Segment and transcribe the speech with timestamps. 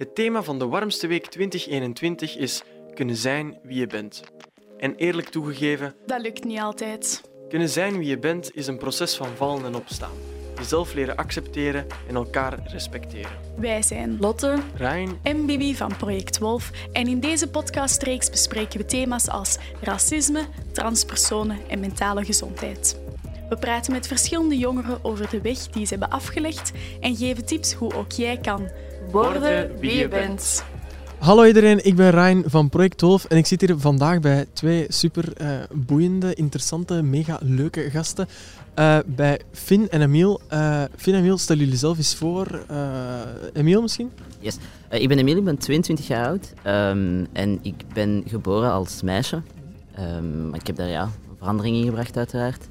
[0.00, 2.62] Het thema van de warmste week 2021 is
[2.94, 4.22] kunnen zijn wie je bent.
[4.78, 7.30] En eerlijk toegegeven, Dat lukt niet altijd.
[7.48, 10.10] kunnen zijn wie je bent is een proces van vallen en opstaan.
[10.56, 13.30] Jezelf leren accepteren en elkaar respecteren.
[13.56, 18.84] Wij zijn Lotte, Rijn, en Bibi van Project Wolf en in deze podcastreeks bespreken we
[18.84, 23.00] thema's als racisme, transpersonen en mentale gezondheid.
[23.48, 27.72] We praten met verschillende jongeren over de weg die ze hebben afgelegd en geven tips
[27.72, 28.70] hoe ook jij kan
[29.10, 30.64] worden wie je bent.
[31.18, 34.86] Hallo iedereen, ik ben Ryan van Project Wolf en ik zit hier vandaag bij twee
[34.88, 38.28] super eh, boeiende, interessante, mega leuke gasten.
[38.74, 40.40] Eh, bij Finn en Emiel.
[40.48, 42.60] Eh Finn en Emiel, stel jullie zelf eens voor.
[42.66, 43.20] Eh
[43.52, 44.10] Emiel misschien?
[44.88, 49.02] Eh, ik ben Emilie, ik ben 22 jaar oud ehm, en ik ben geboren als
[49.02, 49.42] meisje.
[49.94, 52.66] Ehm, maar ik heb daar ja, verandering in gebracht uiteraard.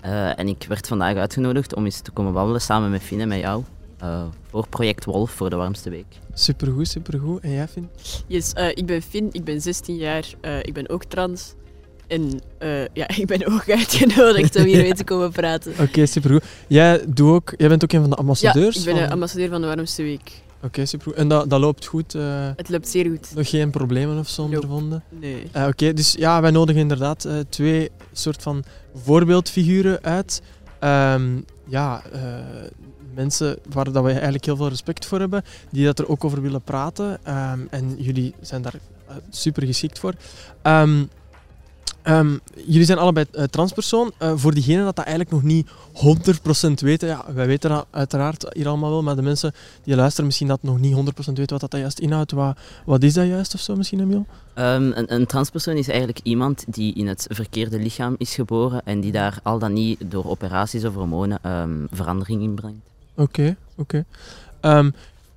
[0.00, 3.28] Eh, en ik werd vandaag uitgenodigd om eens te komen wandelen samen met Finn en
[3.28, 3.64] met jou
[3.98, 6.06] eh, voor project Wolf voor de warmste week.
[6.34, 7.40] Supergoed, supergoed.
[7.42, 7.88] En jij, Finn?
[8.26, 11.54] Yes, eh, ik ben Finn, ik ben 16 jaar, eh, ik ben ook trans.
[12.06, 15.72] En eh, ja, ik ben ook uitgenodigd om hier mee te komen praten.
[15.86, 16.44] Oké, supergoed.
[16.66, 18.76] Jij, doet ook, jij bent ook een van de Ja, ambassadeurs?
[18.78, 20.30] ik ben van- ambassadeur van de warmste week.
[20.62, 21.18] Oké, supergoed.
[21.18, 22.14] En dat, dat loopt goed?
[22.14, 23.32] eh, Het loopt zeer goed.
[23.34, 24.54] nog geen problemen of zo Nope.
[24.54, 25.02] ondervonden?
[25.08, 25.42] Nee.
[25.52, 30.42] Eh, Oké, dus ja, wij nodigen inderdaad eh, twee soort van voorbeeldfiguren uit.
[30.78, 31.22] Ehm,
[31.66, 32.20] ja, eh,
[33.14, 36.42] mensen waar dat we eigenlijk heel veel respect voor hebben, die dat er ook over
[36.42, 37.18] willen praten.
[37.22, 38.74] Ehm, en jullie zijn daar
[39.06, 40.14] eh, super geschikt voor.
[40.62, 41.04] Ehm,
[42.02, 44.12] ehm, jullie zijn allebei eh, transpersoon.
[44.18, 48.46] Eh, voor diegenen dat dat eigenlijk nog niet 100% weten, ja, wij weten dat uiteraard
[48.52, 50.98] hier allemaal wel, maar de mensen die luisteren misschien dat nog niet 100%
[51.32, 52.32] weten wat dat juist inhoudt.
[52.32, 54.26] Wat, wat is dat juist of zo misschien, Emiel?
[54.54, 59.00] Ehm, een, een transpersoon is eigenlijk iemand die in het verkeerde lichaam is geboren en
[59.00, 62.86] die daar al dan niet door operaties of hormonen ehm, verandering in brengt.
[63.16, 64.04] Oké, oké.
[64.60, 64.90] Ehm,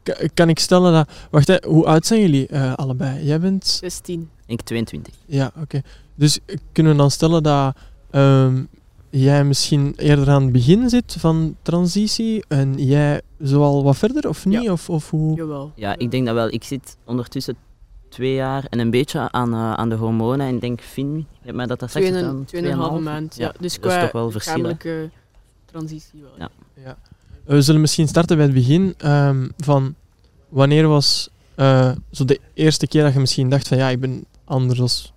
[0.03, 1.09] ka- kan ik stellen dat...
[1.29, 3.25] Wacht, hè, hoe oud zijn jullie eh, allebei?
[3.25, 3.65] Jij bent...
[3.67, 4.29] 16.
[4.45, 5.13] Ik 22.
[5.25, 5.81] Ja, oké.
[6.19, 6.39] Dus
[6.71, 7.75] kunnen we dan stellen dat
[8.11, 8.63] ehm,
[9.09, 14.27] jij misschien eerder aan het begin zit van transitie en jij zo al wat verder,
[14.29, 14.61] of niet?
[14.63, 14.71] Ja.
[14.71, 15.35] Of, of hoe...
[15.35, 15.71] Jawel.
[15.75, 16.47] Ja, ik denk dat wel.
[16.53, 17.55] Ik zit ondertussen
[18.09, 21.25] twee jaar en een beetje aan, eh, aan de hormonen en ik denk, Finn, je
[21.41, 23.35] hebt mij dat daar straks Twee en verteld, een- twee en een halve maand.
[23.35, 23.45] Ja.
[23.45, 24.75] Ja, Dus dat is qua toch wel verschil,
[25.65, 26.31] transitie wel.
[26.37, 26.49] Ja.
[26.83, 26.97] Ja.
[27.45, 29.95] Eh, We zullen misschien starten bij het begin ehm, van
[30.49, 34.23] wanneer was eh, zo de eerste keer dat je misschien dacht van ja, ik ben
[34.45, 35.13] anders als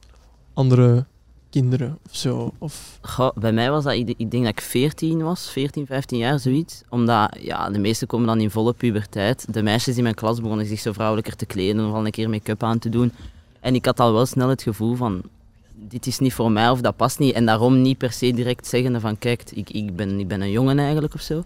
[0.55, 1.05] andere
[1.51, 2.53] kinderen of zo.
[2.59, 2.99] Of...
[3.35, 6.83] Bij mij was dat, ik, ik denk dat ik 14 was, 14, 15 jaar, zoiets.
[6.89, 9.53] Omdat, ja, de meesten komen dan in volle puberteit.
[9.55, 12.31] De meisjes in mijn klas begonnen zich zo vrouwelijker te kleden of al een keer
[12.31, 13.13] make-up aan te doen.
[13.61, 15.23] En ik had al wel snel het gevoel van,
[15.75, 17.35] dit is niet voor mij of dat past niet.
[17.35, 20.51] En daarom niet per se direct zeggen van, kijk, ik, ik, ben, ik ben een
[20.51, 21.43] jongen eigenlijk of zo.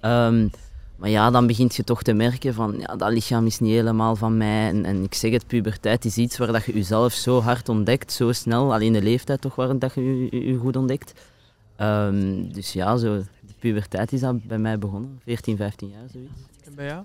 [0.00, 0.48] Ehm,
[0.98, 4.16] maar ja, dan begint je toch te merken van, ja, dat lichaam is niet helemaal
[4.16, 4.68] van mij.
[4.68, 8.12] En, en ik zeg het, puberteit is iets waar dat je jezelf zo hard ontdekt,
[8.12, 8.72] zo snel.
[8.72, 11.12] Alleen de leeftijd toch waar dat je je, je- je goed ontdekt.
[11.76, 15.20] Ehm, dus ja, zo, de puberteit is dat bij mij begonnen.
[15.24, 16.32] 14, 15 jaar, zoiets.
[16.64, 17.04] En bij jou?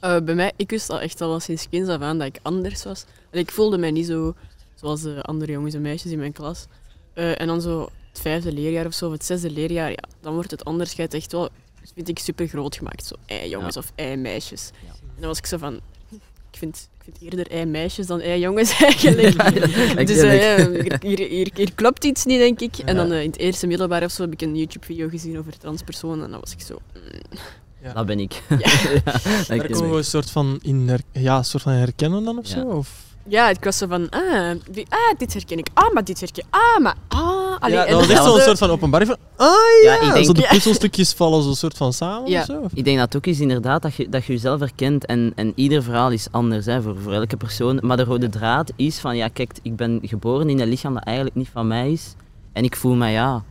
[0.00, 2.84] Eh, bij mij, ik wist al echt al sinds kinds af aan dat ik anders
[2.84, 3.04] was.
[3.30, 4.34] En ik voelde mij niet zo
[4.74, 6.66] zoals de andere jongens en meisjes in mijn klas.
[7.14, 10.34] Eh, en dan zo het vijfde leerjaar of zo, of het zesde leerjaar, ja, dan
[10.34, 11.48] wordt het onderscheid echt wel,
[11.94, 13.06] vind ik, super groot gemaakt.
[13.06, 13.80] Zo ei-jongens Ja.
[13.80, 14.70] of ei-meisjes.
[14.86, 14.88] Ja.
[14.88, 15.74] En dan was ik zo van,
[16.52, 20.06] ik vind, ik vind eerder ei-meisjes dan ei-jongens eigenlijk.
[20.06, 20.70] Dus eh, ja,
[21.00, 22.76] hier, hier, hier, klopt iets niet, denk ik.
[22.78, 23.02] En Ja.
[23.02, 26.24] dan eh, in het eerste middelbaar of zo heb ik een YouTube-video gezien over transpersonen.
[26.24, 26.78] En dan was ik zo...
[26.94, 28.42] mm, Dat ben ik.
[28.48, 28.56] Ja.
[29.04, 32.24] Ja, dat Daar komen we een soort van, in her- ja, een soort van herkennen
[32.24, 32.54] dan of Ja.
[32.60, 32.66] zo?
[32.66, 33.04] Of...
[33.28, 35.66] Ja, ik was zo van, ah, wie- ah, dit herken ik.
[35.74, 36.54] Ah, maar dit herken ik.
[36.54, 37.45] Ah, maar, ah.
[37.58, 39.46] Allee, ja, dat was dan echt zo- zo'n soort van openbaring van, ah
[39.82, 40.48] ja, Ja, ik denk- zo de Ja.
[40.48, 42.40] puzzelstukjes vallen zo soort van samen Ja.
[42.40, 42.66] of zo?
[42.74, 45.52] Ik denk dat het ook is inderdaad dat je, dat je jezelf herkent en, en
[45.54, 47.78] ieder verhaal is anders hè, voor, voor elke persoon.
[47.82, 51.02] Maar de rode draad is van, ja kijk, ik ben geboren in een lichaam dat
[51.04, 52.14] eigenlijk niet van mij is.
[52.52, 53.42] En ik voel me ja,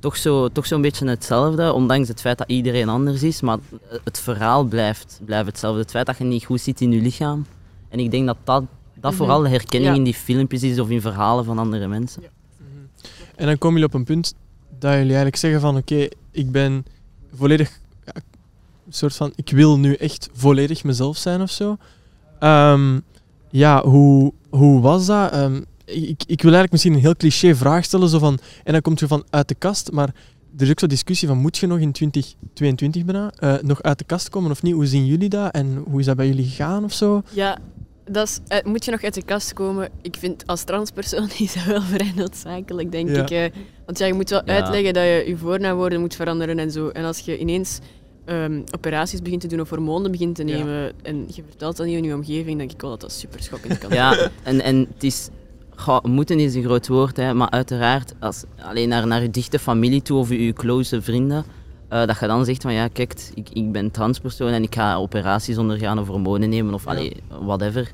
[0.00, 3.40] toch zo'n toch zo'n beetje hetzelfde, ondanks het feit dat iedereen anders is.
[3.40, 3.58] Maar
[4.04, 5.80] het verhaal blijft, blijft hetzelfde.
[5.80, 7.46] Het feit dat je niet goed zit in je lichaam.
[7.88, 8.62] En ik denk dat dat,
[8.94, 9.14] dat Mhm.
[9.20, 9.96] vooral de herkenning Ja.
[9.98, 12.22] in die filmpjes is of in verhalen van andere mensen.
[13.36, 14.34] En dan komen jullie op een punt
[14.78, 16.84] dat jullie eigenlijk zeggen van oké, ik ben
[17.34, 18.22] volledig, een
[18.88, 21.76] soort van, ik wil nu echt volledig mezelf zijn of zo.
[22.38, 22.98] Ehm,
[23.50, 25.32] ja, hoe, hoe was dat?
[25.32, 28.82] Ehm, ik, ik wil eigenlijk misschien een heel cliché vraag stellen, zo van, en dan
[28.82, 30.14] komt je van uit de kast, maar
[30.56, 33.98] er is ook zo'n discussie van, moet je nog in 2022 bijna eh, nog uit
[33.98, 34.74] de kast komen of niet?
[34.74, 37.22] Hoe zien jullie dat en hoe is dat bij jullie gegaan of zo?
[37.32, 37.58] Ja,
[38.04, 39.88] dat is, eh, moet je nog uit de kast komen?
[40.02, 43.22] Ik vind als transpersoon is dat wel vrij noodzakelijk, denk Ja.
[43.22, 43.30] ik.
[43.30, 43.60] eh.
[43.86, 44.52] want ja, je moet wel Ja.
[44.54, 46.88] uitleggen dat je je voornaamwoorden moet veranderen en zo.
[46.88, 47.78] En als je ineens
[48.24, 50.56] ehm, operaties begint te doen of hormonen begint te Ja.
[50.56, 53.42] nemen en je vertelt dat niet in je omgeving, denk ik wel dat dat super
[53.42, 54.02] schokkend kan zijn.
[54.18, 55.28] Ja, en, en het is...
[55.76, 59.58] goh, moeten is een groot woord, hè, maar uiteraard, als, alleen naar, naar je dichte
[59.58, 61.44] familie toe of je, je close vrienden,
[61.92, 64.96] eh, dat je dan zegt van ja, kijk, ik, ik ben transpersoon en ik ga
[64.96, 66.90] operaties ondergaan of hormonen nemen of Ja.
[66.90, 67.92] allee, whatever.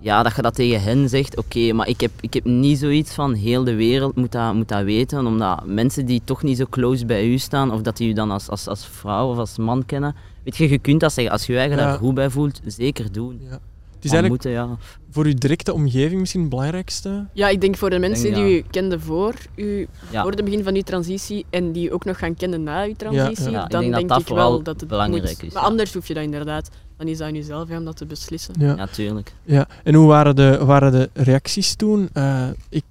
[0.00, 3.14] Ja, dat je dat tegen hen zegt, oké, maar ik heb, ik heb niet zoiets
[3.14, 6.64] van heel de wereld moet dat, moet dat weten, omdat mensen die toch niet zo
[6.70, 9.58] close bij u staan, of dat die u dan als, als, als vrouw of als
[9.58, 10.14] man kennen,
[10.44, 11.84] weet je, je kunt dat zeggen, als je je eigen Ja.
[11.84, 13.40] daar goed bij voelt, zeker doen.
[13.50, 13.58] Ja.
[14.04, 14.76] Het is eigenlijk moeten, ja.
[15.10, 17.26] voor uw directe omgeving misschien het belangrijkste.
[17.32, 18.50] Ja, ik denk voor de mensen denk, die ja.
[18.58, 20.22] u kenden voor, u, Ja.
[20.22, 22.94] voor het begin van uw transitie en die u ook nog gaan kennen na uw
[22.96, 23.50] transitie, ja.
[23.50, 25.42] Ja, ik dan denk dat denk dat ik vooral wel dat het belangrijk moet.
[25.42, 25.68] is, Maar ja.
[25.68, 26.70] anders hoef je dat inderdaad.
[26.96, 28.54] Dan is dat aan jezelf om dat te beslissen.
[28.58, 28.74] Ja.
[28.74, 29.32] Natuurlijk.
[29.44, 32.08] Ja, en hoe waren de, waren de reacties toen?
[32.12, 32.84] Eh, ik,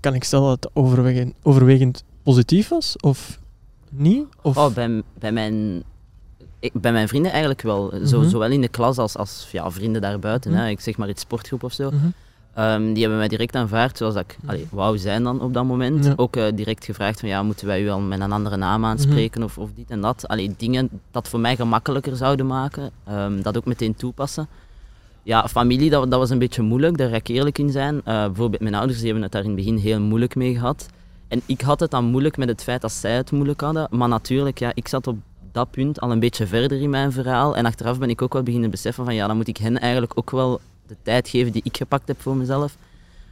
[0.00, 2.96] kan ik stellen dat het overwegend, overwegend positief was?
[3.00, 3.38] Of
[3.90, 4.24] niet?
[4.42, 5.82] Of, Oh, bij, bij, mijn,
[6.62, 7.92] ik- bij mijn vrienden eigenlijk wel.
[8.06, 8.28] Zo, Mhm.
[8.28, 10.50] Zowel in de klas als, als ja, vrienden daarbuiten.
[10.50, 10.60] Mhm.
[10.60, 10.68] Hè.
[10.68, 11.90] Ik zeg maar iets sportgroep of zo.
[11.90, 11.96] Mhm.
[12.54, 15.64] Ehm, die hebben mij direct aanvaard, zoals dat ik allee, wou zijn dan op dat
[15.64, 16.04] moment.
[16.04, 16.12] Ja.
[16.16, 19.42] Ook eh, direct gevraagd van ja, moeten wij u al met een andere naam aanspreken
[19.42, 20.28] of, of dit en dat.
[20.28, 24.48] Allee, dingen dat voor mij gemakkelijker zouden maken, ehm, dat ook meteen toepassen.
[25.22, 28.00] Ja, familie, dat, dat was een beetje moeilijk, daar ga ik eerlijk in zijn.
[28.04, 30.86] Eh, bijvoorbeeld mijn ouders die hebben het daar in het begin heel moeilijk mee gehad.
[31.28, 33.86] En ik had het dan moeilijk met het feit dat zij het moeilijk hadden.
[33.90, 35.16] Maar natuurlijk, ja, ik zat op
[35.52, 37.56] dat punt al een beetje verder in mijn verhaal.
[37.56, 40.12] En achteraf ben ik ook wel beginnen beseffen van ja, dan moet ik hen eigenlijk
[40.14, 42.76] ook wel de tijd geven die ik gepakt heb voor mezelf.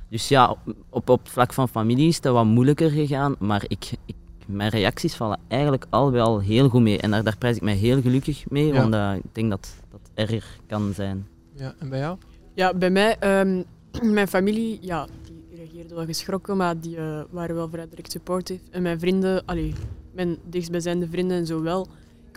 [0.09, 0.57] Dus ja,
[0.91, 3.35] op, op het vlak van familie is het wat moeilijker gegaan.
[3.39, 4.15] Maar ik, ik,
[4.47, 6.99] mijn reacties vallen eigenlijk al wel heel goed mee.
[6.99, 8.89] En daar, daar prijs ik mij heel gelukkig mee, Ja.
[8.89, 11.27] want ik denk dat dat erger kan zijn.
[11.55, 12.17] ja, en bij jou?
[12.55, 13.63] Ja, bij mij, ehm,
[14.15, 18.61] mijn familie, ja, die reageerde wel geschrokken, maar die eh, waren wel vrij direct supportive.
[18.71, 19.75] En mijn vrienden, allee,
[20.13, 21.87] mijn dichtstbijzijnde vrienden en zo wel.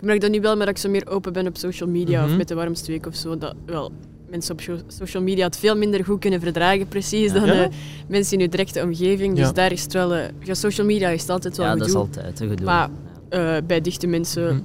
[0.04, 2.22] Ik merk dat nu wel, maar dat ik zo meer open ben op social media
[2.22, 2.30] Mhm.
[2.30, 3.38] of met de warmste week of zo.
[3.38, 3.92] Dat wel
[4.30, 7.38] mensen op social media het veel minder goed kunnen verdragen, precies, Ja.
[7.38, 7.62] dan Ja?
[7.62, 7.68] eh,
[8.08, 9.36] mensen in hun directe omgeving.
[9.36, 9.52] Dus Ja.
[9.52, 11.94] daar is het wel, eh, ja, social media is het altijd wel Ja, dat is
[11.94, 12.66] altijd een gedoe.
[12.66, 12.88] Maar
[13.28, 14.64] eh, bij dichte mensen, Mhm.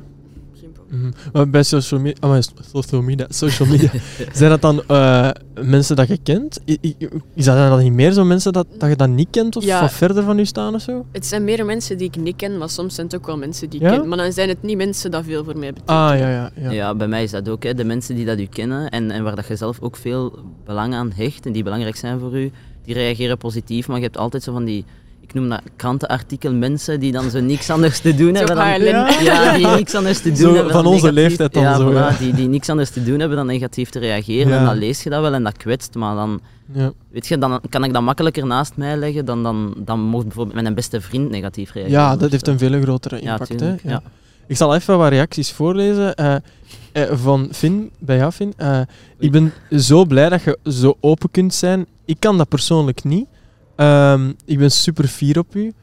[1.33, 2.38] Maar bij social media, ah,
[2.74, 3.89] social media, social media
[4.33, 5.30] zijn dat dan eh,
[5.62, 6.59] mensen dat je kent?
[6.65, 6.95] I- i-
[7.33, 9.81] Is dat dan niet meer zo mensen dat, dat je dan niet kent of Ja.
[9.81, 11.06] wat verder van u staan of zo?
[11.12, 13.69] Het zijn meer mensen die ik niet ken, maar soms zijn het ook wel mensen
[13.69, 13.97] die ik Ja?
[13.97, 14.07] ken.
[14.07, 16.00] Maar dan zijn het niet mensen dat veel voor mij betekenen.
[16.00, 16.51] Ah, ja, ja.
[16.56, 16.71] ja.
[16.71, 16.95] Ja.
[16.95, 17.63] bij mij is dat ook.
[17.63, 17.74] Hè.
[17.74, 20.94] De mensen die dat u kennen en, en waar dat je zelf ook veel belang
[20.94, 22.51] aan hecht en die belangrijk zijn voor u,
[22.85, 23.88] die reageren positief.
[23.88, 24.85] Maar je hebt altijd zo van die,
[25.30, 28.56] ik noem dat krantenartikel mensen die dan zo niks anders te doen Zo hebben.
[28.56, 28.86] Dan.
[28.86, 29.10] Ja.
[29.22, 30.72] ja, die niks anders te doen Zo hebben.
[30.74, 32.16] van dan onze negatief- leeftijd dan ja, zo, voilà, ja.
[32.20, 34.52] Die, die niks anders te doen hebben dan negatief te reageren.
[34.52, 34.58] Ja.
[34.58, 35.96] En dan lees je dat wel en dat kwetst.
[35.96, 36.40] Maar dan,
[36.74, 36.92] ja.
[37.12, 40.62] weet je, dan kan ik dat makkelijker naast mij leggen dan, dan, dan mocht bijvoorbeeld
[40.62, 42.00] mijn beste vriend negatief reageren.
[42.00, 42.52] Ja, dat heeft zo.
[42.52, 43.50] een veel grotere Ja, impact.
[43.50, 43.56] hè?
[43.56, 43.90] tuurlijk, Ja.
[43.90, 44.02] ja.
[44.48, 46.36] Ik zal even wat reacties voorlezen eh,
[46.92, 48.54] eh, van Finn, bij jou Finn.
[48.58, 48.80] Eh,
[49.20, 51.86] ik ben zo blij dat je zo open kunt zijn.
[52.06, 53.26] Ik kan dat persoonlijk niet.
[53.80, 55.74] Ehm, ik ben super fier op u.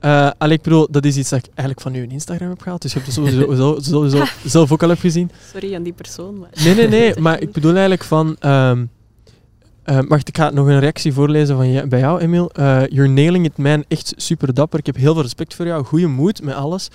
[0.00, 2.82] Eh allee, ik bedoel, dat is iets dat ik eigenlijk van uw Instagram heb gehaald.
[2.82, 5.30] Dus je hebt het sowieso, zo- sowieso zelf ook al heb gezien.
[5.52, 6.48] Sorry aan die persoon, maar...
[6.64, 7.20] Nee, nee, nee.
[7.20, 8.36] Maar ik bedoel eigenlijk van...
[8.38, 8.84] ehm
[9.82, 12.50] eh, wacht, ik ga nog een reactie voorlezen van je, bij jou, Emil.
[12.50, 13.84] Eh you're nailing it, man.
[13.88, 14.78] Echt super dapper.
[14.78, 15.84] Ik heb heel veel respect voor jou.
[15.84, 16.88] Goede moed met alles.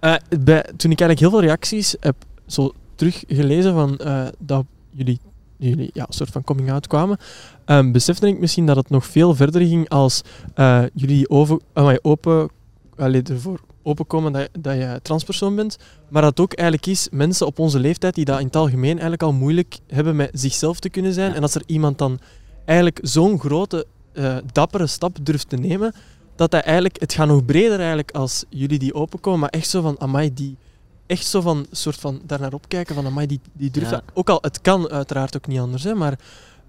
[0.00, 2.14] Eh, bij, toen ik eigenlijk heel veel reacties heb
[2.46, 5.20] zo teruggelezen van eh, dat jullie,
[5.58, 7.18] jullie ja, een soort van coming out kwamen,
[7.64, 10.22] ehm, besefte ik misschien dat het nog veel verder ging als
[10.54, 12.48] eh, jullie over, amai, open,
[12.96, 15.76] allee, ervoor openkomen dat, je- dat je transpersoon bent,
[16.08, 19.22] maar dat ook eigenlijk is mensen op onze leeftijd die dat in het algemeen eigenlijk
[19.22, 21.30] al moeilijk hebben met zichzelf te kunnen zijn.
[21.30, 21.36] Ja.
[21.36, 22.18] En als er iemand dan
[22.64, 25.94] eigenlijk zo'n grote, eh, dappere stap durft te nemen,
[26.36, 29.80] dat hij eigenlijk, het gaat nog breder eigenlijk als jullie die openkomen, maar echt zo
[29.82, 30.56] van, amai, die,
[31.08, 33.96] echt zo van, soort van, daar naar opkijken van, amai, die, die durft Ja.
[33.96, 34.04] dat.
[34.14, 36.18] Ook al, het kan uiteraard ook niet anders, hè, maar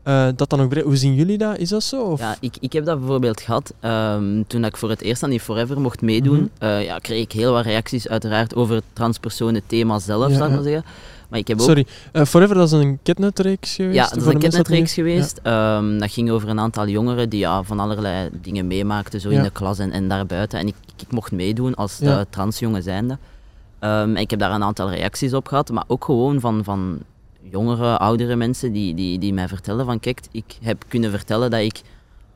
[0.04, 0.74] eh, dat dan ook.
[0.82, 1.58] Hoe zien jullie dat?
[1.58, 2.02] Is dat zo?
[2.02, 2.20] Of?
[2.20, 5.40] Ja, ik, ik heb dat bijvoorbeeld gehad ehm, toen ik voor het eerst aan die
[5.40, 6.38] Forever mocht meedoen.
[6.40, 6.48] Mhm.
[6.70, 10.48] eh, ja, kreeg ik heel wat reacties uiteraard over het transpersonen thema zelf, Ja, zal
[10.48, 10.84] ik maar zeggen.
[11.30, 11.66] Maar ik heb ook...
[11.66, 13.96] Sorry, eh, Forever, dat is een ketnetreeks geweest?
[13.96, 15.40] Ja, dat is een niet- geweest.
[15.44, 19.38] Ehm, dat ging over een aantal jongeren die ja, van allerlei dingen meemaakten, zo Ja.
[19.38, 20.60] in de klas en, en daarbuiten.
[20.60, 23.18] En ik, ik mocht meedoen als de transjongen zijnde.
[23.80, 27.00] Ehm, ik heb daar een aantal reacties op gehad, maar ook gewoon van, van
[27.42, 31.60] jongere, oudere mensen die, die, die mij vertellen van kijk, ik heb kunnen vertellen dat
[31.60, 31.82] ik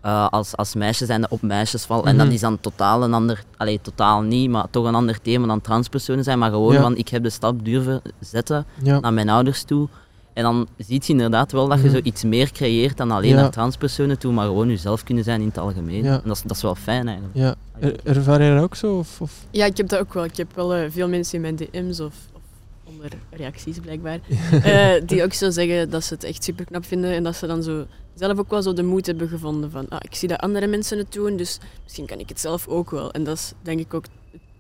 [0.02, 2.06] eh, als, als meisje zijnde op meisjes val.
[2.06, 2.24] En Mhm.
[2.24, 5.62] dat is dan totaal een ander, allee, totaal niet, maar toch een ander thema dan
[5.62, 6.40] transpersonen zijn.
[6.40, 6.82] Maar gewoon Ja.
[6.82, 9.00] van ik heb de stap durven zetten Ja.
[9.00, 9.88] naar mijn ouders toe.
[10.34, 11.94] En dan ziet je inderdaad wel dat je Mhm.
[11.96, 13.36] zo iets meer creëert dan alleen Ja.
[13.42, 16.04] naar transpersonen toe, maar gewoon jezelf kunnen zijn in het algemeen.
[16.04, 16.14] Ja.
[16.14, 17.38] En dat is, dat is wel fijn eigenlijk.
[17.38, 17.56] Ja.
[17.80, 18.98] Er, ervaar je dat ook zo?
[18.98, 19.32] Of, of?
[19.52, 20.24] Ja, ik heb dat ook wel.
[20.24, 22.42] Ik heb wel eh, veel mensen in mijn DM's of, of
[22.88, 24.20] zonder reacties blijkbaar,
[24.64, 27.48] eh, die ook zo zeggen dat ze het echt super knap vinden en dat ze
[27.48, 27.86] dan zo
[28.16, 30.98] zelf ook wel zo de moed hebben gevonden van ah, ik zie dat andere mensen
[30.98, 33.12] het doen, dus misschien kan ik het zelf ook wel.
[33.12, 34.04] En dat is denk ik ook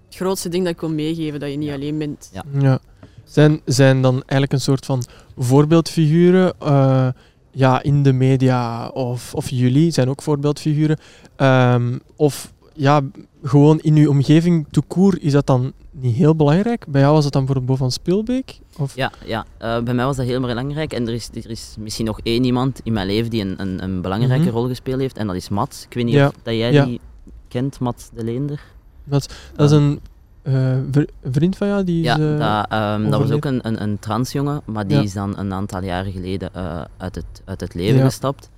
[0.07, 2.29] het grootste ding dat ik wil meegeven, dat je niet alleen bent.
[2.59, 2.79] Ja.
[3.23, 5.03] Zijn, zijn dan eigenlijk een soort van
[5.37, 7.07] voorbeeldfiguren eh,
[7.51, 10.97] ja, in de media of, of jullie zijn ook voorbeeldfiguren?
[11.35, 13.01] Ehm, of ja,
[13.43, 16.85] gewoon in uw omgeving koer, is dat dan niet heel belangrijk?
[16.87, 18.59] Bij jou was het dan voor Bo van Spielbeek?
[18.77, 18.95] Of?
[18.95, 20.93] Ja, ja eh, bij mij was dat heel belangrijk.
[20.93, 23.83] En er is, er is misschien nog één iemand in mijn leven die een, een,
[23.83, 24.53] een belangrijke Mhm.
[24.53, 25.17] rol gespeeld heeft.
[25.17, 25.85] En dat is Mats.
[25.85, 26.27] Ik weet niet Ja.
[26.27, 26.85] of dat jij Ja.
[26.85, 26.99] die
[27.47, 28.61] kent, Mats de Leender.
[29.03, 29.99] Dat, dat is een
[30.43, 31.83] eh, vri- vriend van jou?
[31.83, 34.97] Die Ja, is, eh, dat, ehm, dat was ook een, een, een transjongen, maar die
[34.97, 35.03] Ja.
[35.03, 38.03] is dan een aantal jaren geleden eh, uit, het, uit het leven Ja.
[38.05, 38.49] gestapt.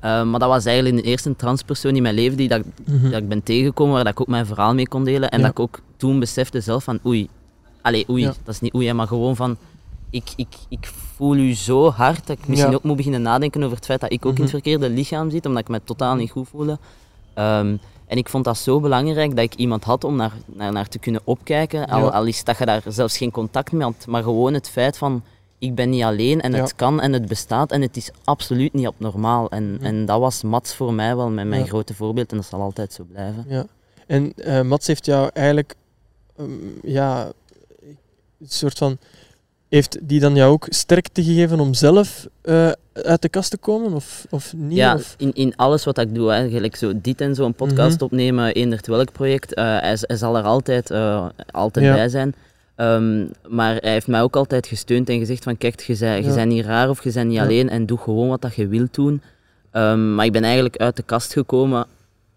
[0.00, 3.10] Eh, maar dat was eigenlijk de eerste transpersoon in mijn leven die dat, mhm.
[3.10, 5.28] dat ik ben tegengekomen, waar dat ik ook mijn verhaal mee kon delen.
[5.30, 5.42] En Ja.
[5.44, 7.28] dat ik ook toen besefte zelf van oei,
[7.82, 8.32] allee oei, Ja.
[8.44, 9.56] dat is niet oei, maar gewoon van
[10.10, 12.76] ik, ik, ik voel u zo hard dat ik misschien Ja.
[12.76, 14.62] ook moet beginnen nadenken over het feit dat ik ook in het Mhm.
[14.62, 16.78] verkeerde lichaam zit, omdat ik me totaal niet goed voelde.
[17.34, 17.76] Ehm,
[18.08, 20.98] en ik vond dat zo belangrijk dat ik iemand had om naar, naar, naar te
[20.98, 21.86] kunnen opkijken.
[21.86, 22.08] Al, Ja.
[22.08, 25.22] al is dat je daar zelfs geen contact mee had, maar gewoon het feit van
[25.58, 28.86] ik ben niet alleen en het kan en het bestaat en het is absoluut niet
[28.86, 29.50] abnormaal.
[29.50, 32.60] En, en dat was Mats voor mij wel mijn, mijn grote voorbeeld en dat zal
[32.60, 33.44] altijd zo blijven.
[33.48, 33.66] Ja.
[34.06, 35.74] En eh, Mats heeft jou eigenlijk,
[36.36, 36.50] ehm,
[36.82, 37.32] ja,
[38.40, 38.98] een soort van,
[39.68, 43.92] heeft die dan jou ook sterkte gegeven om zelf eh, uit de kast te komen,
[43.92, 44.76] of, of niet?
[44.76, 45.14] Ja, Of?
[45.18, 48.04] in, in alles wat ik doe, hè, gelijk zo dit en zo, een podcast Mhm.
[48.04, 51.94] opnemen, eender welk project, eh, hij, hij zal er altijd, eh, altijd Ja.
[51.94, 52.34] bij zijn.
[52.74, 56.28] Ehm, maar hij heeft mij ook altijd gesteund en gezegd van kijk, je bent, je
[56.30, 56.34] Ja.
[56.34, 57.42] bent niet raar of je bent niet Ja.
[57.42, 59.22] alleen en doe gewoon wat dat je wilt doen.
[59.70, 61.86] Ehm, maar ik ben eigenlijk uit de kast gekomen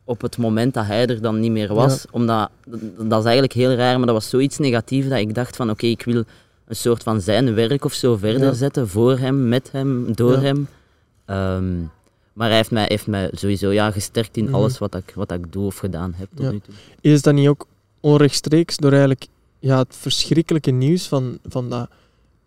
[0.03, 2.05] op het moment dat hij er dan niet meer was.
[2.11, 5.55] Omdat, dat- dat is eigenlijk heel raar, maar dat was zoiets negatiefs dat ik dacht
[5.55, 6.23] van oké, ik wil
[6.71, 8.53] een soort van zijn werk of zo verder Ja.
[8.53, 10.39] zetten, voor hem, met hem, door Ja.
[10.39, 10.67] hem.
[11.25, 11.79] Ehm,
[12.33, 14.53] maar hij heeft mij, heeft mij sowieso ja, gesterkt in Mhm.
[14.55, 16.51] alles wat ik, wat ik doe of gedaan heb tot Ja.
[16.51, 16.73] nu toe.
[17.01, 17.65] Is dat niet ook
[17.99, 19.27] onrechtstreeks door eigenlijk
[19.59, 21.89] ja, het verschrikkelijke nieuws van, van, dat,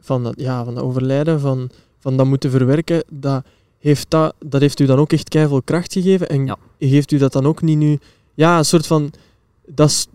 [0.00, 3.44] van, dat, ja, van dat overlijden, van, van dat moeten verwerken, dat
[3.78, 6.56] heeft, dat, dat heeft u dan ook echt keiveel kracht gegeven en Ja.
[6.78, 7.98] geeft u dat dan ook niet nu...
[8.34, 9.12] Ja, een soort van...
[9.66, 10.06] Dat is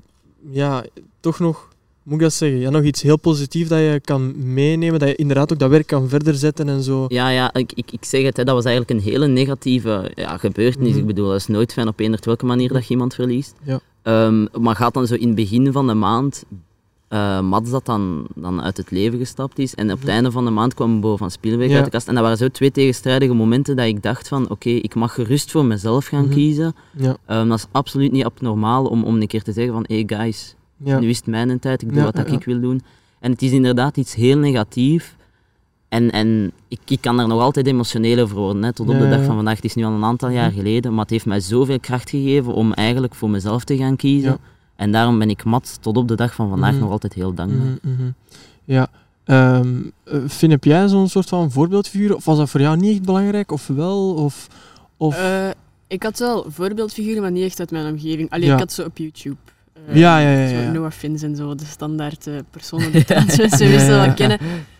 [0.49, 0.83] ja,
[1.19, 1.67] toch nog...
[2.09, 2.59] Moet ik dat zeggen?
[2.59, 5.87] Ja, nog iets heel positiefs dat je kan meenemen, dat je inderdaad ook dat werk
[5.87, 7.05] kan verder zetten en zo.
[7.07, 10.37] Ja, ja ik, ik, ik zeg het, hè, dat was eigenlijk een hele negatieve ja,
[10.37, 10.89] gebeurtenis.
[10.89, 10.99] Mhm.
[10.99, 13.55] Ik bedoel, dat is nooit fijn op eender welke manier dat je iemand verliest.
[13.63, 13.79] Ja.
[14.03, 16.43] Ehm, maar gaat dan zo in het begin van de maand,
[17.07, 20.09] eh Mats dat dan, dan uit het leven gestapt is, en op het Mhm.
[20.09, 21.75] einde van de maand kwam Bo van Spielberg Ja.
[21.75, 22.07] uit de kast.
[22.07, 25.51] En dat waren zo twee tegenstrijdige momenten dat ik dacht van, oké, ik mag gerust
[25.51, 26.33] voor mezelf gaan Mhm.
[26.33, 26.75] kiezen.
[26.97, 30.03] Ja, Ehm, dat is absoluut niet abnormaal om, om een keer te zeggen van, hey
[30.07, 30.99] guys, ja.
[30.99, 32.81] nu is het mijn tijd, ik doe Ja, wat dat ik wil doen.
[33.19, 35.15] En het is inderdaad iets heel negatief.
[35.89, 38.99] En, en ik, ik kan daar nog altijd emotioneel over worden, hè, tot op Ja,
[38.99, 39.55] de dag van vandaag.
[39.55, 42.53] Het is nu al een aantal jaar geleden, maar het heeft mij zoveel kracht gegeven
[42.53, 44.29] om eigenlijk voor mezelf te gaan kiezen.
[44.31, 44.37] Ja.
[44.75, 46.79] En daarom ben ik Mats tot op de dag van vandaag Mhm.
[46.79, 47.77] nog altijd heel dankbaar.
[47.81, 48.09] Mhm.
[48.65, 48.87] Ja.
[49.23, 49.67] Ehm
[50.03, 52.15] eh, Finn, heb jij zo'n soort van voorbeeldfiguur?
[52.15, 53.51] Of was dat voor jou niet echt belangrijk?
[53.51, 54.13] Of wel?
[54.13, 54.47] Of,
[54.97, 55.17] of...
[55.17, 55.49] Eh,
[55.87, 58.29] ik had wel voorbeeldfiguren, maar niet echt uit mijn omgeving.
[58.29, 58.53] Alleen Ja.
[58.53, 59.35] ik had zo op YouTube.
[59.87, 60.71] Eh, Ja, ja, ja, ja.
[60.71, 64.05] Noah Fins en zo, de standaard eh, personen die mensen Ja, wisten ja.
[64.05, 64.37] wel kennen.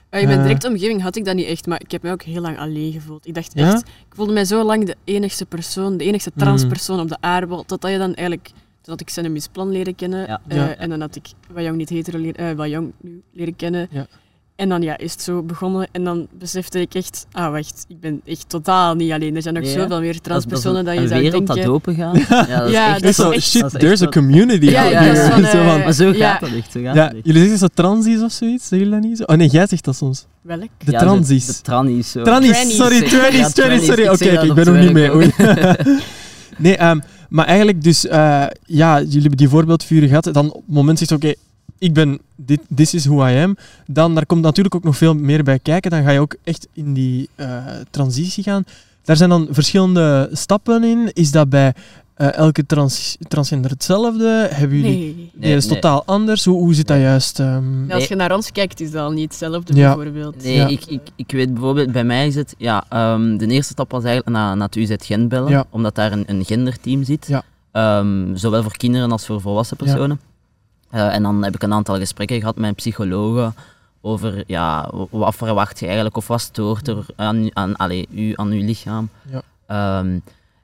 [0.10, 2.22] Eh, in mijn directe omgeving had ik dat niet echt, maar ik heb mij ook
[2.22, 3.28] heel lang alleen gevoeld.
[3.28, 6.42] Ik dacht echt, ik voelde mij zo lang de enigste persoon, de enigste Mm.
[6.42, 8.46] transpersoon op de aardbol, totdat je dan eigenlijk,
[8.82, 10.42] toen had ik Sennemis Plan leren kennen, Ja.
[10.48, 10.76] Ja.
[10.76, 13.88] en dan had ik Wajong niet hetero leren, Wajong nu leren kennen.
[13.92, 14.08] Ja.
[14.60, 18.00] En dan ja, is het zo begonnen en dan besefte ik echt, ah wacht, ik
[18.00, 19.36] ben echt totaal niet alleen.
[19.36, 21.64] Er zijn nog zoveel meer transpersonen dat, je een zou wereld denken.
[21.66, 22.18] dat open gaat.
[22.48, 24.66] Ja, dat is Ja, echt dat is zo, echt- dat shit, is there's a community
[24.66, 25.14] Ja, out ja, here.
[25.14, 26.72] dat is van, Zo eh, Maar zo gaat dat echt.
[26.72, 27.26] Zo gaat ja, dat echt.
[27.26, 28.68] jullie zeggen zo transies of zoiets?
[28.68, 29.24] Zeggen jullie dat niet zo?
[29.24, 30.26] Oh nee, jij zegt dat soms.
[30.42, 30.68] Welk?
[30.86, 31.46] De Ja, transies.
[31.46, 32.12] De, de trannies.
[32.12, 34.08] Sorry, trannies, trannies, sorry.
[34.08, 35.10] Oké, dat ik ben nog niet mee.
[36.58, 37.00] nee, ehm,
[37.30, 40.24] maar eigenlijk dus, eh, ja, jullie hebben die voorbeeldvuren gehad.
[40.34, 41.34] Dan op het moment zegt oké,
[41.80, 43.58] ik ben, dit this is who I am.
[43.88, 45.92] Dan, daar komt natuurlijk ook nog veel meer bij kijken.
[45.92, 48.64] Dan ga je ook echt in die eh, transitie gaan.
[49.04, 51.12] Daar zijn dan verschillende stappen in.
[51.14, 51.74] Is dat bij
[52.14, 54.48] eh, elke trans transgender hetzelfde?
[54.52, 54.98] Hebben jullie...
[54.98, 55.32] Nee.
[55.34, 55.80] Nee, dat is nee.
[55.80, 56.46] totaal anders.
[56.46, 57.06] Hoe, hoe zit dat Nee.
[57.06, 57.40] juist?
[57.40, 57.92] ehm?
[57.92, 59.96] Als je naar ons kijkt, is dat al niet hetzelfde, Ja.
[59.96, 60.44] bijvoorbeeld.
[60.44, 60.68] Nee, Ja.
[60.68, 64.04] ik, ik, ik weet bijvoorbeeld, bij mij is het, ja, ehm, de eerste stap was
[64.04, 65.66] eigenlijk naar, naar het UZ Gent bellen, Ja.
[65.70, 67.44] omdat daar een, een genderteam zit, Ja.
[67.72, 69.86] Ehm, zowel voor kinderen als voor volwassen Ja.
[69.86, 70.20] personen.
[70.90, 73.54] Eh, en dan heb ik een aantal gesprekken gehad met psychologen
[74.02, 78.52] over, ja, wat verwacht je eigenlijk, of wat stoort er aan, aan, allee, u, aan
[78.52, 79.10] uw lichaam.
[79.32, 79.42] Ja.
[79.66, 80.20] Ehm,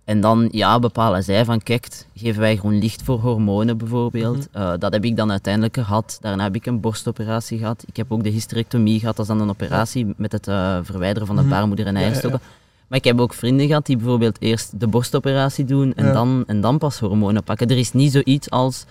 [0.06, 4.48] En dan ja, bepalen zij van, kijk, geven wij groen licht voor hormonen bijvoorbeeld.
[4.52, 4.62] Mhm.
[4.64, 6.18] Eh, dat heb ik dan uiteindelijk gehad.
[6.22, 7.84] Daarna heb ik een borstoperatie gehad.
[7.88, 11.28] Ik heb ook de hysterectomie gehad, dat is dan een operatie met het eh, verwijderen
[11.28, 11.52] van de Mhm.
[11.52, 12.12] baarmoeder en Ja, ja, ja.
[12.12, 12.42] eierstokken.
[12.88, 16.62] Maar ik heb ook vrienden gehad die bijvoorbeeld eerst de borstoperatie doen en, dan, en
[16.62, 17.68] dan pas hormonen pakken.
[17.68, 18.86] Er is niet zoiets als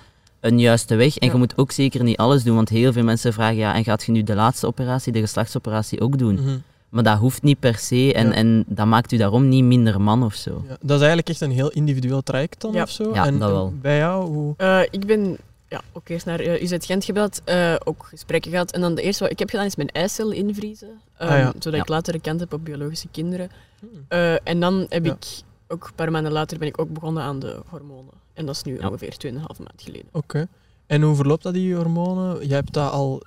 [0.44, 1.16] een juiste weg.
[1.18, 1.32] En Ja.
[1.32, 4.04] je moet ook zeker niet alles doen, want heel veel mensen vragen, ja, en gaat
[4.04, 6.34] je nu de laatste operatie, de geslachtsoperatie ook doen?
[6.34, 6.56] Mhm.
[6.88, 8.32] Maar dat hoeft niet per se en, Ja.
[8.34, 10.50] en dat maakt u daarom niet minder man of zo.
[10.68, 12.82] Ja, dat is eigenlijk echt een heel individueel traject dan Ja.
[12.82, 13.14] of zo.
[13.14, 13.72] Ja, en, dat en wel.
[13.80, 14.54] bij jou, hoe...
[14.56, 15.36] Eh, ik ben
[15.68, 18.72] ja, ook eerst naar eh, UZ Gent gebeld, eh, ook gesprekken gehad.
[18.72, 20.88] En dan de eerste wat ik heb gedaan is mijn eicellen invriezen.
[21.18, 21.52] ehm, Ah, ja.
[21.58, 23.50] Zodat ik later kant heb op biologische kinderen.
[23.80, 23.88] Hmm.
[24.08, 25.12] Eh, en dan heb Ja.
[25.12, 25.26] ik,
[25.68, 28.12] ook een paar maanden later, ben ik ook begonnen aan de hormonen.
[28.34, 28.88] En dat is nu Ja.
[28.88, 30.06] ongeveer 2,5 maand geleden.
[30.12, 30.46] Oké.
[30.86, 32.46] En hoe verloopt dat, die hormonen?
[32.46, 33.22] Jij hebt dat al...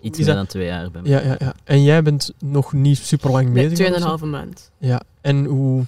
[0.00, 1.10] Iets meer dat- dan twee jaar bij mij.
[1.10, 1.54] Ja, ja, ja.
[1.64, 4.18] En jij bent nog niet super lang Nee, bezig?
[4.20, 4.70] 2,5 maand.
[4.78, 5.00] Ja.
[5.20, 5.84] En hoe...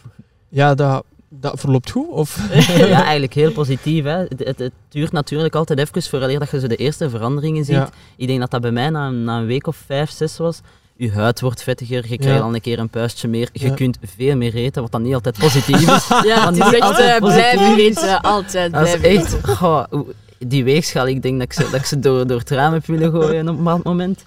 [0.49, 2.09] Ja, dat, dat verloopt goed?
[2.09, 2.49] Of...
[2.77, 4.05] Ja, eigenlijk heel positief.
[4.05, 4.11] Hè.
[4.19, 7.75] Het, het, het duurt natuurlijk altijd even vooraleer dat je zo de eerste veranderingen ziet.
[7.75, 7.91] Ja.
[8.17, 10.61] Ik denk dat dat bij mij na, na een week of vijf, zes was.
[10.97, 12.45] Je huid wordt vettiger, je krijgt Ja.
[12.45, 13.49] al een keer een puistje meer.
[13.53, 13.75] Je Ja.
[13.75, 16.09] kunt veel meer eten, wat dan niet altijd positief is.
[16.31, 19.89] Ja, het is echt altijd eh, blijven eten, altijd Dat is blijven echt...
[20.39, 22.87] die weegschaal, ik denk dat ik ze, dat ik ze door, door het raam heb
[22.87, 24.25] willen gooien op een bepaald moment.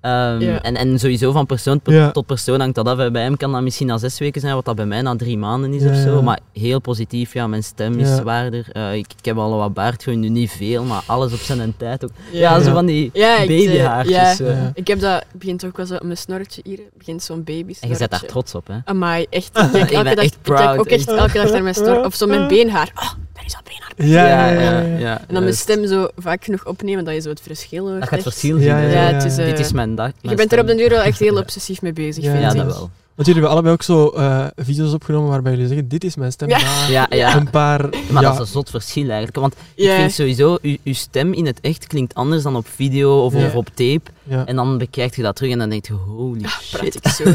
[0.00, 0.62] Ehm, Ja.
[0.62, 2.10] en, en sowieso van persoon per- Ja.
[2.10, 3.10] tot persoon hangt dat af.
[3.10, 5.38] Bij hem kan dat misschien na zes weken zijn, wat dat bij mij na drie
[5.38, 6.14] maanden is Ja, of zo.
[6.14, 6.20] ja.
[6.20, 8.66] Maar heel positief, ja, mijn stem is zwaarder.
[8.72, 11.60] Eh, ik, ik heb al wat baard, gewoon nu niet veel, maar alles op zijn
[11.60, 12.10] en tijd ook.
[12.32, 12.72] Ja, zo Ja.
[12.74, 14.38] van die Ja, ik, eh, babyhaartjes.
[14.38, 14.70] Ja.
[14.74, 17.96] Ik heb dat, begint ook wel zo, mijn snorretje hier, begint zo'n baby En je
[17.98, 18.76] bent daar trots op, hè?
[18.84, 19.46] Amai, echt.
[19.58, 21.18] Ik kijk Ik elke ben dag, echt ik kijk proud, ook echt echt.
[21.18, 22.04] elke dag naar mijn snor.
[22.04, 22.90] Of zo mijn beenhaar.
[22.94, 23.89] Oh, daar is al beenhaar.
[24.02, 24.80] Ja, ja, ja.
[24.80, 25.18] ja.
[25.18, 25.58] En dan mijn juist.
[25.60, 28.00] stem zo vaak genoeg opnemen dat je zo het verschil hoort.
[28.00, 28.66] Dat gaat het verschil zien.
[28.66, 30.06] Ja, ja, Ja, het is, eh, Dit is mijn dag.
[30.08, 32.42] Je mijn bent er op den duur wel echt heel obsessief mee bezig, Ja, vind
[32.42, 32.56] Ja, ik.
[32.56, 32.90] dat wel.
[33.20, 36.32] Want jullie hebben allebei ook zo eh, video's opgenomen waarbij jullie zeggen, dit is mijn
[36.32, 36.48] stem.
[36.48, 36.86] Ja.
[36.88, 37.36] Ja, ja.
[37.36, 37.80] Een paar...
[38.10, 39.36] Maar ja, dat is een zot verschil eigenlijk.
[39.36, 43.24] Want ik vind sowieso, uw, uw stem in het echt klinkt anders dan op video
[43.24, 44.00] of, of op tape.
[44.22, 44.46] ja.
[44.46, 46.94] En dan bekijkt je dat terug en dan denk je, holy Praat shit.
[46.94, 47.24] ik zo.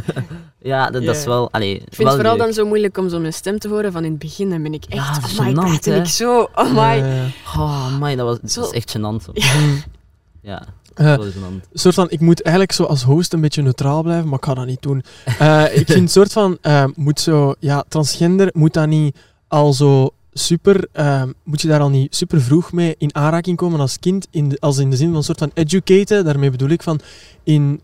[0.62, 1.51] Ja, dat, dat is wel...
[1.51, 2.44] Allee, Ik vind het wel vooral leuk.
[2.46, 4.50] dan zo moeilijk om zo mijn stem te horen van in het begin.
[4.50, 7.04] Dan ben ik echt, Ja, oh my gênant, god, ik zo, oh my.
[7.58, 9.43] Oh, amai, dat, was, dat echt gênant.
[10.41, 11.67] Ja, eh, gênant.
[11.73, 14.53] soort van, ik moet eigenlijk zo als host een beetje neutraal blijven, maar ik ga
[14.53, 15.03] dat niet doen.
[15.39, 20.10] Eh, ik vind soort van, eh, moet zo, ja, transgender, moet dat niet al zo
[20.34, 20.88] super,
[21.43, 24.58] moet je daar al niet super vroeg mee in aanraking komen als kind, in de,
[24.60, 26.99] als in de zin van een soort van educaten, daarmee bedoel ik van,
[27.43, 27.81] in,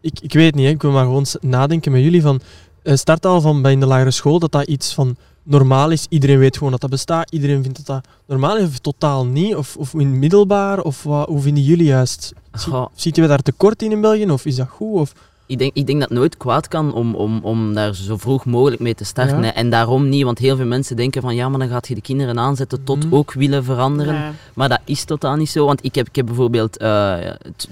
[0.00, 2.40] ik, ik weet niet, hè, ik wil maar gewoon nadenken met jullie van,
[2.82, 6.06] eh, start al van bij in de lagere school, dat dat iets van normaal is,
[6.08, 9.54] iedereen weet gewoon dat dat bestaat, iedereen vindt dat dat normaal is, of totaal niet,
[9.56, 12.32] of, of in middelbaar, of wat, hoe vinden jullie juist?
[12.52, 12.86] Zie- Goh.
[12.94, 14.92] Ziet we daar tekort in in België, of is dat goed?
[15.00, 15.12] Of,
[15.46, 18.44] Ik denk, ik denk dat het nooit kwaad kan om, om, om daar zo vroeg
[18.44, 19.42] mogelijk mee te starten.
[19.42, 19.54] Ja.
[19.54, 22.00] En daarom niet, want heel veel mensen denken van ja, maar dan gaat je de
[22.00, 23.14] kinderen aanzetten tot Mhm.
[23.14, 24.14] ook willen veranderen.
[24.14, 24.32] Ja.
[24.54, 27.14] Maar dat is totaal niet zo, want ik heb, ik heb bijvoorbeeld eh,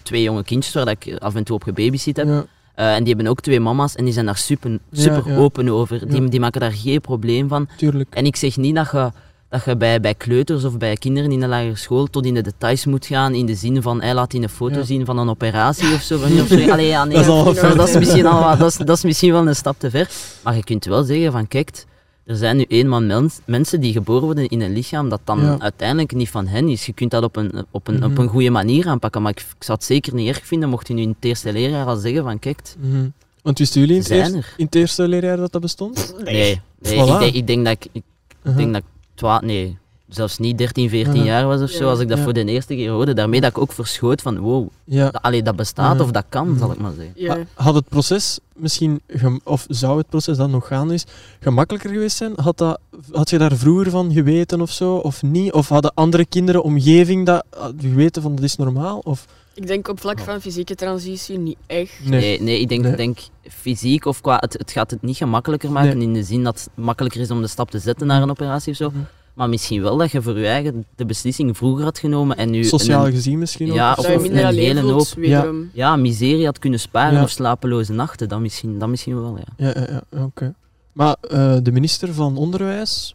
[0.02, 2.26] twee jonge kindjes waar dat ik af en toe op gebabysit heb.
[2.26, 2.44] ja,
[2.78, 5.36] Eh, en die hebben ook twee mama's en die zijn daar super, super ja.
[5.36, 6.08] open over.
[6.10, 7.68] Die, die maken daar geen probleem van.
[7.76, 8.14] tuurlijk.
[8.14, 9.10] En ik zeg niet dat je,
[9.48, 12.42] dat je bij, bij kleuters of bij kinderen in de lagere school tot in de
[12.42, 15.28] details moet gaan, in de zin van, hij laat die een foto zien van een
[15.28, 16.14] operatie of zo.
[16.14, 16.70] Of zo.
[16.72, 17.76] Allee, ja, nee, Dat is al dat, ver.
[17.76, 20.08] dat is misschien al wat- dat, is, dat is misschien wel een stap te ver.
[20.42, 21.84] Maar je kunt wel zeggen van, kijk,
[22.28, 25.56] er zijn nu eenmaal mens, mensen die geboren worden in een lichaam dat dan Ja.
[25.58, 26.86] uiteindelijk niet van hen is.
[26.86, 28.20] Je kunt dat op een, op een, op Mhm.
[28.20, 30.94] een goede manier aanpakken, maar ik, ik zou het zeker niet erg vinden mocht je
[30.94, 33.08] nu in het eerste leerjaar al zeggen van, kijk, Mhm.
[33.42, 36.14] Want wisten jullie in het, in het eerste leerjaar dat dat bestond?
[36.24, 37.08] Nee, nee Voilà.
[37.12, 38.02] ik, denk, ik denk dat ik, ik
[38.42, 38.56] Uh-huh.
[38.56, 41.24] denk dat ik twa- nee, zelfs niet 13, 14 Ja.
[41.24, 42.24] jaar was of zo, als ik dat Ja.
[42.24, 43.14] voor de eerste keer hoorde.
[43.14, 45.10] Daarmee dat ik ook verschoot van, wow, Ja.
[45.10, 46.02] dat, allee, dat bestaat Ja.
[46.04, 46.58] of dat kan, Mhm.
[46.58, 47.12] zal ik maar zeggen.
[47.16, 47.34] Ja.
[47.36, 49.00] Maar Had het proces misschien,
[49.44, 51.04] of zou het proces dat nog gaande is,
[51.40, 52.32] gemakkelijker geweest zijn?
[52.36, 52.80] Had, dat,
[53.12, 55.52] had je daar vroeger van geweten of zo, of niet?
[55.52, 57.44] Of hadden andere kinderen, omgeving, dat
[57.80, 58.98] geweten van dat is normaal?
[59.04, 61.92] Of, Ik denk op vlak van fysieke transitie niet echt.
[62.04, 62.20] nee.
[62.20, 62.96] Nee, nee, ik denk, Nee.
[62.96, 63.18] denk
[63.48, 66.06] fysiek of qua, het, het gaat het niet gemakkelijker maken Nee.
[66.06, 68.70] in de zin dat het makkelijker is om de stap te zetten naar een operatie
[68.70, 68.88] of zo.
[68.88, 68.98] Mhm.
[69.38, 72.64] Maar misschien wel dat je voor je eigen de beslissing vroeger had genomen en nu
[72.64, 73.98] Sociaal een, gezien misschien Ja, ook?
[73.98, 75.08] of- je of minder een hele hoop.
[75.16, 75.70] wederom.
[75.72, 77.22] ja, miserie had kunnen sparen Ja.
[77.22, 79.66] of slapeloze nachten, dat misschien, dat misschien wel, ja.
[79.66, 80.54] Ja, ja, ja oké.
[80.92, 83.14] Maar eh, de minister van Onderwijs,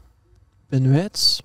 [0.70, 1.42] Ben Wijts,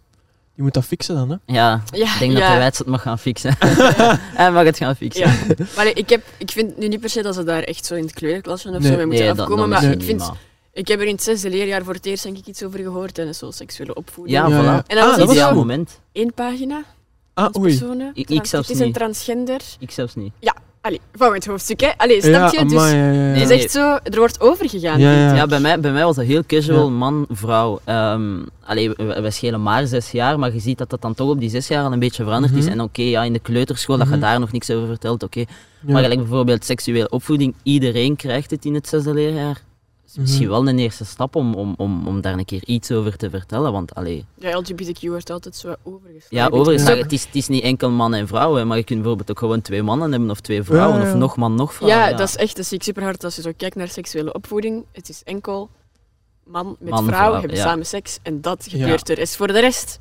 [0.55, 1.37] die moet dat fixen dan, hè?
[1.55, 2.53] Ja, Ja, ik denk dat ja.
[2.53, 3.55] de Wijts het mag gaan fixen.
[4.41, 5.29] Hij mag het gaan fixen.
[5.29, 5.35] Ja.
[5.77, 7.95] Maar nee, ik, heb, ik vind nu niet per se dat ze daar echt zo
[7.95, 8.91] in het kleurenklasje of Nee.
[8.91, 9.71] zo mee moeten Nee, afkomen.
[9.71, 10.37] dat maar ik, vind, maar-
[10.79, 13.19] ik heb er in het zesde leerjaar voor het eerst denk ik iets over gehoord
[13.19, 14.37] en zo seksuele opvoeding.
[14.38, 14.64] Ja, Ja, voilà.
[14.64, 14.85] ja.
[14.87, 15.59] En dat Ah, was dat was Ideaal goed.
[15.59, 16.01] moment.
[16.12, 16.83] Eén pagina,
[17.35, 17.73] Ah, oei.
[18.14, 18.95] Ik- zelfs Het is een niet.
[18.95, 19.61] transgender.
[19.79, 20.33] Ik zelfs niet.
[20.81, 21.91] Allee, volgend hoofdstuk, hè.
[21.97, 22.59] Allee, snap je?
[22.59, 23.19] amai, dus ja, ja, ja.
[23.41, 23.99] het is echt zo...
[24.03, 25.01] Er wordt overgegaan.
[25.01, 25.35] Ja, ja.
[25.35, 26.91] Ja, bij mij, bij mij was dat heel casual, Ja.
[26.91, 27.81] man, vrouw.
[27.85, 31.31] Ehm allee, we, we schelen maar zes jaar, maar je ziet dat dat dan toch
[31.31, 32.64] op die zes jaar al een beetje veranderd is.
[32.64, 32.73] Mhm.
[32.73, 34.14] En oké, ja, in de kleuterschool, dat Mhm.
[34.14, 35.38] je daar nog niks over vertelt, oké.
[35.38, 35.47] Ja.
[35.93, 39.62] Maar gelijk bijvoorbeeld seksuele opvoeding, iedereen krijgt het in het zesde leerjaar.
[40.09, 40.51] Is misschien Mhm.
[40.53, 43.73] wel een eerste stap om, om, om, om daar een keer iets over te vertellen,
[43.73, 44.25] want allee...
[44.35, 46.57] Ja, LGBTQ wordt altijd zo overgeslagen.
[46.73, 48.99] Ja, snap- het, is, het is niet enkel man en vrouw, hè, maar je kunt
[48.99, 51.12] bijvoorbeeld ook gewoon twee mannen hebben of twee vrouwen, Ja, ja.
[51.12, 51.88] of nog man, nog vrouw.
[51.88, 54.33] Ja, dat is echt, dat zie ik super hard als je zo kijkt naar seksuele
[54.33, 54.85] opvoeding.
[54.92, 55.68] Het is enkel
[56.44, 57.62] man met Man, vrouw, vrouw, hebben ja.
[57.62, 58.79] samen seks en dat Ja.
[58.79, 59.18] gebeurt er.
[59.18, 60.01] Is voor de rest.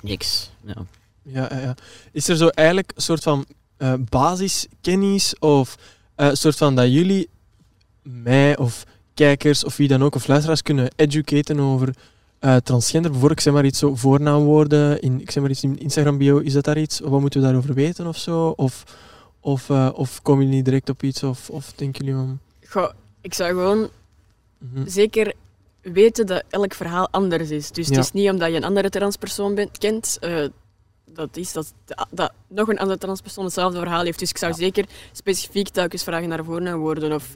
[0.00, 0.50] niks.
[0.64, 0.74] Ja.
[1.22, 1.74] Ja, ja, ja.
[2.12, 3.44] Is er zo eigenlijk een soort van
[3.76, 5.76] eh, basiskennis of
[6.14, 7.28] eh, een soort van dat jullie
[8.02, 8.84] mij of
[9.16, 11.94] kijkers of wie dan ook of luisteraars kunnen educaten over
[12.38, 13.10] eh, transgender?
[13.10, 16.38] Bijvoorbeeld, ik zeg maar iets zo voornaamwoorden in, ik zeg maar iets in Instagram bio,
[16.38, 17.00] is dat daar iets?
[17.00, 18.48] Wat moeten we daarover weten of zo?
[18.48, 18.84] Of,
[19.40, 22.36] of, eh, of komen jullie niet direct op iets of, of denken jullie.
[22.68, 23.88] Goh, ik zou gewoon
[24.58, 24.88] mhm.
[24.88, 25.32] zeker
[25.80, 27.70] weten dat elk verhaal anders is.
[27.70, 27.94] Dus Ja.
[27.94, 30.44] het is niet omdat je een andere transpersoon bent, kent, eh,
[31.04, 31.72] dat is dat,
[32.10, 34.18] dat nog een andere transpersoon hetzelfde verhaal heeft.
[34.18, 37.34] Dus ik zou zeker specifiek telkens vragen naar voornaamwoorden of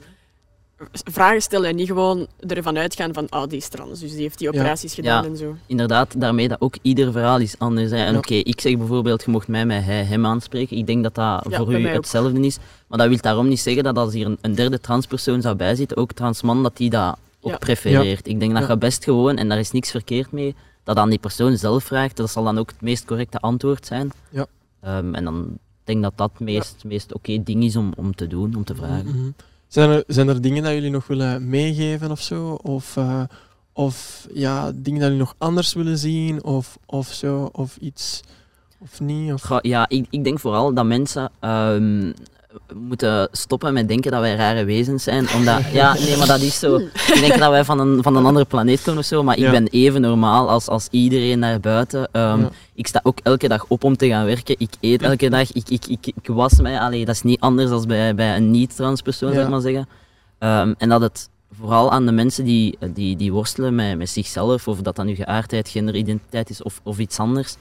[0.91, 4.37] vragen stellen en niet gewoon ervan uitgaan van oh, die is trans, dus die heeft
[4.37, 4.59] die Ja.
[4.59, 5.29] operaties gedaan Ja.
[5.29, 5.55] en zo.
[5.65, 7.91] Inderdaad, daarmee dat ook ieder verhaal is anders.
[7.91, 7.97] Hè.
[7.97, 8.17] En Ja.
[8.17, 10.77] oké, ik zeg bijvoorbeeld, je mocht mij met hij, hem aanspreken.
[10.77, 11.93] Ik denk dat dat Ja, voor u ook.
[11.93, 12.57] hetzelfde is.
[12.87, 15.97] Maar dat wil daarom niet zeggen dat als hier een, een derde transpersoon zou bijzitten,
[15.97, 17.57] ook transman, dat die dat ook Ja.
[17.57, 18.27] prefereert.
[18.27, 18.67] Ik denk dat Ja.
[18.67, 22.17] je best gewoon, en daar is niks verkeerd mee, dat aan die persoon zelf vraagt.
[22.17, 24.11] Dat zal dan ook het meest correcte antwoord zijn.
[24.29, 24.45] Ja.
[24.81, 28.15] Ehm, en dan denk ik dat dat het meest, meest oké ding is om, om
[28.15, 29.05] te doen, om te vragen.
[29.05, 29.29] Mhm.
[29.71, 32.53] Zijn, er, zijn er dingen dat jullie nog willen meegeven of zo?
[32.53, 33.23] Of, eh,
[33.73, 37.49] of ja, dingen dat jullie nog anders willen zien of, of zo?
[37.51, 38.21] Of iets?
[38.79, 39.33] Of niet?
[39.33, 39.59] Of...
[39.61, 42.11] Ja, ik, ik denk vooral dat mensen ehm,
[42.75, 45.27] moeten stoppen met denken dat wij rare wezens zijn.
[45.35, 46.75] Omdat, ja, nee, maar dat is zo.
[46.77, 49.51] Ik denk dat wij van een, van een andere planeet komen of zo, maar ik
[49.51, 52.07] ben even normaal als, als iedereen daar buiten.
[52.11, 52.49] Ehm, Ja.
[52.73, 54.55] Ik sta ook elke dag op om te gaan werken.
[54.57, 55.51] Ik eet elke dag.
[55.51, 56.79] Ik, ik, ik, ik was mij.
[56.79, 59.45] Allee, dat is niet anders dan bij, bij een niet-trans persoon, zou Ja.
[59.47, 59.87] ik maar zeggen.
[60.39, 64.67] Ehm, en dat het vooral aan de mensen die, die, die worstelen met, met zichzelf,
[64.67, 67.55] of dat dan nu geaardheid, genderidentiteit is of, of iets anders,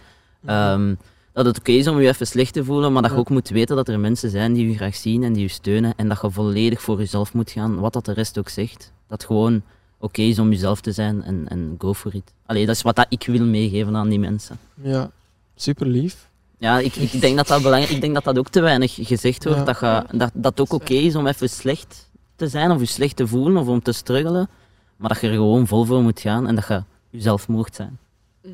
[0.47, 0.95] ehm,
[1.33, 3.49] dat het oké is om je even slecht te voelen, maar dat je ook moet
[3.49, 6.21] weten dat er mensen zijn die je graag zien en die je steunen en dat
[6.23, 8.93] je volledig voor jezelf moet gaan, wat dat de rest ook zegt.
[9.07, 9.63] Dat gewoon
[9.99, 12.33] oké is om jezelf te zijn en, en go for it.
[12.47, 14.59] Allee, dat is wat dat ik wil meegeven aan die mensen.
[14.83, 15.11] Ja,
[15.55, 16.29] super lief.
[16.59, 19.45] Ja, ik, ik, denk dat dat belangrijk, ik denk dat dat ook te weinig gezegd
[19.45, 19.59] wordt.
[19.59, 19.65] Ja.
[19.65, 22.87] Dat, je, dat dat het ook oké is om even slecht te zijn of je
[22.87, 24.49] slecht te voelen of om te struggelen.
[24.97, 27.99] Maar dat je er gewoon vol voor moet gaan en dat je jezelf mocht zijn.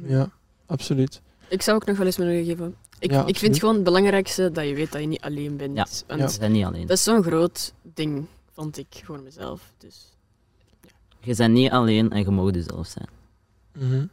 [0.07, 0.31] Ja,
[0.67, 1.21] absoluut.
[1.49, 2.75] Ik zou ook nog wel eens willen geven.
[2.99, 5.77] Ik, Ja, ik vind gewoon het belangrijkste dat je weet dat je niet alleen bent.
[5.77, 5.87] Ja.
[6.07, 6.29] Want Ja.
[6.29, 6.87] Zijn niet alleen.
[6.87, 9.61] dat is zo'n groot ding, vond ik, voor mezelf.
[9.79, 10.13] Dus.
[11.21, 13.09] Je bent niet alleen en je mag jezelf zijn.
[13.79, 14.07] Mhm.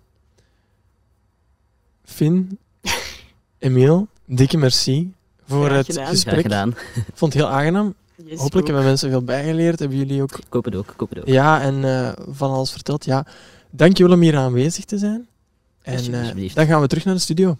[2.03, 2.57] Finn,
[3.59, 5.13] Emiel, dikke merci
[5.45, 6.41] voor het gesprek.
[6.41, 6.69] gedaan.
[6.95, 7.93] Ik vond het heel aangenaam.
[8.15, 8.65] Yes, Hopelijk ook.
[8.65, 9.79] hebben mensen veel bijgeleerd.
[9.79, 10.91] Hebben jullie ook Ik hoop het ook.
[10.91, 11.27] Ik hoop het ook.
[11.27, 13.05] ja en eh, van alles verteld.
[13.05, 13.25] Ja,
[13.69, 15.27] dankjewel om hier aanwezig te zijn.
[15.83, 17.57] En eh, dan gaan we terug naar de studio.